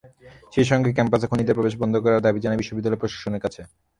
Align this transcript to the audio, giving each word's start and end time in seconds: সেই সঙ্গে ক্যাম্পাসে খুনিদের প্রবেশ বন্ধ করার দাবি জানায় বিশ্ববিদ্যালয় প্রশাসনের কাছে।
সেই 0.53 0.67
সঙ্গে 0.71 0.89
ক্যাম্পাসে 0.93 1.29
খুনিদের 1.29 1.57
প্রবেশ 1.57 1.73
বন্ধ 1.81 1.95
করার 2.03 2.23
দাবি 2.25 2.39
জানায় 2.41 2.59
বিশ্ববিদ্যালয় 2.61 3.01
প্রশাসনের 3.01 3.43
কাছে। 3.45 3.61